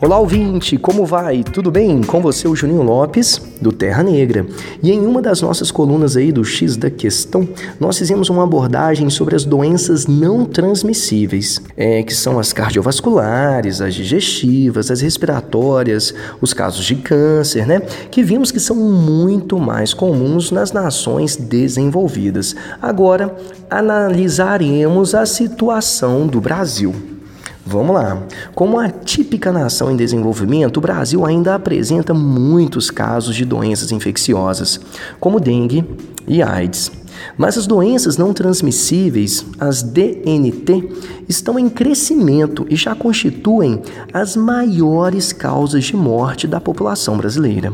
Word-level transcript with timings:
Olá, 0.00 0.16
ouvinte, 0.16 0.78
como 0.78 1.04
vai? 1.04 1.42
Tudo 1.42 1.72
bem? 1.72 2.04
Com 2.04 2.20
você, 2.20 2.46
o 2.46 2.54
Juninho 2.54 2.82
Lopes, 2.82 3.42
do 3.60 3.72
Terra 3.72 4.00
Negra. 4.00 4.46
E 4.80 4.92
em 4.92 5.04
uma 5.04 5.20
das 5.20 5.42
nossas 5.42 5.72
colunas 5.72 6.16
aí 6.16 6.30
do 6.30 6.44
X 6.44 6.76
da 6.76 6.88
Questão, 6.88 7.48
nós 7.80 7.98
fizemos 7.98 8.30
uma 8.30 8.44
abordagem 8.44 9.10
sobre 9.10 9.34
as 9.34 9.44
doenças 9.44 10.06
não 10.06 10.44
transmissíveis, 10.44 11.60
é, 11.76 12.00
que 12.04 12.14
são 12.14 12.38
as 12.38 12.52
cardiovasculares, 12.52 13.80
as 13.80 13.92
digestivas, 13.92 14.88
as 14.88 15.00
respiratórias, 15.00 16.14
os 16.40 16.54
casos 16.54 16.84
de 16.84 16.94
câncer, 16.94 17.66
né? 17.66 17.80
Que 18.08 18.22
vimos 18.22 18.52
que 18.52 18.60
são 18.60 18.76
muito 18.76 19.58
mais 19.58 19.92
comuns 19.92 20.52
nas 20.52 20.70
nações 20.70 21.34
desenvolvidas. 21.34 22.54
Agora, 22.80 23.36
analisaremos 23.68 25.12
a 25.12 25.26
situação 25.26 26.28
do 26.28 26.40
Brasil. 26.40 27.17
Vamos 27.70 27.94
lá. 27.94 28.22
Como 28.54 28.80
a 28.80 28.88
típica 28.88 29.52
nação 29.52 29.90
em 29.90 29.96
desenvolvimento, 29.96 30.78
o 30.78 30.80
Brasil 30.80 31.26
ainda 31.26 31.54
apresenta 31.54 32.14
muitos 32.14 32.90
casos 32.90 33.36
de 33.36 33.44
doenças 33.44 33.92
infecciosas, 33.92 34.80
como 35.20 35.38
dengue 35.38 35.84
e 36.26 36.42
AIDS. 36.42 36.90
Mas 37.36 37.58
as 37.58 37.66
doenças 37.66 38.16
não 38.16 38.32
transmissíveis, 38.32 39.44
as 39.60 39.82
DNT, 39.82 40.88
estão 41.28 41.58
em 41.58 41.68
crescimento 41.68 42.66
e 42.70 42.76
já 42.76 42.94
constituem 42.94 43.82
as 44.14 44.34
maiores 44.34 45.30
causas 45.34 45.84
de 45.84 45.94
morte 45.94 46.46
da 46.46 46.62
população 46.62 47.18
brasileira. 47.18 47.70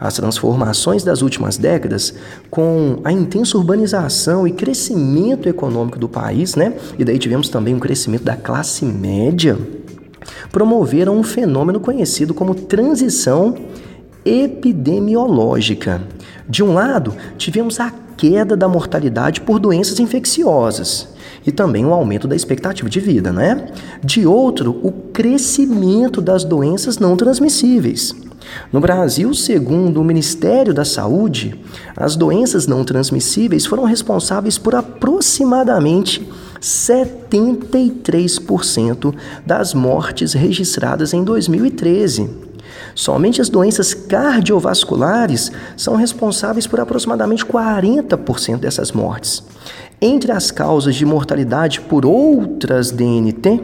As 0.00 0.14
transformações 0.14 1.02
das 1.02 1.22
últimas 1.22 1.56
décadas, 1.56 2.14
com 2.50 3.00
a 3.02 3.12
intensa 3.12 3.58
urbanização 3.58 4.46
e 4.46 4.52
crescimento 4.52 5.48
econômico 5.48 5.98
do 5.98 6.08
país, 6.08 6.54
né? 6.54 6.74
E 6.98 7.04
daí 7.04 7.18
tivemos 7.18 7.48
também 7.48 7.74
um 7.74 7.80
crescimento 7.80 8.22
da 8.22 8.36
classe 8.36 8.84
média, 8.84 9.58
promoveram 10.52 11.18
um 11.18 11.22
fenômeno 11.22 11.80
conhecido 11.80 12.32
como 12.32 12.54
transição 12.54 13.54
epidemiológica. 14.24 16.02
De 16.48 16.62
um 16.62 16.72
lado, 16.72 17.14
tivemos 17.36 17.80
a 17.80 17.92
queda 18.16 18.56
da 18.56 18.68
mortalidade 18.68 19.40
por 19.40 19.58
doenças 19.58 20.00
infecciosas 20.00 21.08
e 21.46 21.52
também 21.52 21.86
o 21.86 21.92
aumento 21.92 22.26
da 22.26 22.34
expectativa 22.36 22.90
de 22.90 23.00
vida, 23.00 23.32
né? 23.32 23.66
De 24.02 24.26
outro, 24.26 24.78
o 24.82 24.90
crescimento 24.90 26.20
das 26.20 26.44
doenças 26.44 26.98
não 26.98 27.16
transmissíveis. 27.16 28.14
No 28.72 28.80
Brasil, 28.80 29.32
segundo 29.34 30.00
o 30.00 30.04
Ministério 30.04 30.72
da 30.74 30.84
Saúde, 30.84 31.56
as 31.96 32.16
doenças 32.16 32.66
não 32.66 32.84
transmissíveis 32.84 33.64
foram 33.66 33.84
responsáveis 33.84 34.58
por 34.58 34.74
aproximadamente 34.74 36.28
73% 36.60 39.14
das 39.46 39.72
mortes 39.74 40.32
registradas 40.32 41.14
em 41.14 41.22
2013. 41.24 42.48
Somente 42.94 43.40
as 43.40 43.48
doenças 43.48 43.94
cardiovasculares 43.94 45.50
são 45.76 45.94
responsáveis 45.94 46.66
por 46.66 46.80
aproximadamente 46.80 47.46
40% 47.46 48.58
dessas 48.58 48.92
mortes. 48.92 49.42
Entre 50.00 50.30
as 50.30 50.52
causas 50.52 50.94
de 50.94 51.04
mortalidade 51.04 51.80
por 51.80 52.06
outras 52.06 52.92
DNT, 52.92 53.60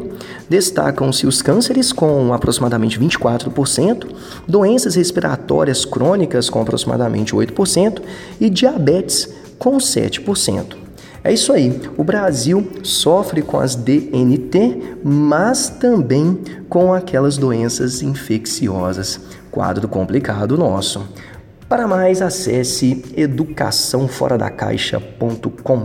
destacam-se 0.48 1.26
os 1.26 1.42
cânceres, 1.42 1.92
com 1.92 2.32
aproximadamente 2.32 2.98
24%, 2.98 4.06
doenças 4.46 4.94
respiratórias 4.94 5.84
crônicas, 5.84 6.48
com 6.50 6.60
aproximadamente 6.60 7.34
8%, 7.34 8.00
e 8.40 8.48
diabetes, 8.50 9.28
com 9.58 9.78
7%. 9.78 10.76
É 11.22 11.32
isso 11.32 11.52
aí. 11.54 11.80
O 11.96 12.04
Brasil 12.04 12.68
sofre 12.82 13.40
com 13.40 13.58
as 13.58 13.74
DNT, 13.74 14.98
mas 15.02 15.70
também 15.70 16.38
com 16.68 16.92
aquelas 16.92 17.38
doenças 17.38 18.02
infecciosas. 18.02 19.18
Quadro 19.50 19.88
complicado 19.88 20.58
nosso. 20.58 21.08
Para 21.66 21.88
mais, 21.88 22.20
acesse 22.20 23.02
educaçãoforadacaixa.com. 23.16 25.84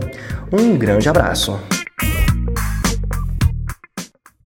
Um 0.52 0.78
grande 0.78 1.08
abraço. 1.08 1.58